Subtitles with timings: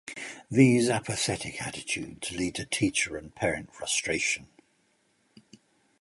[0.49, 4.47] These apathetic attitudes lead to teacher and parent frustration.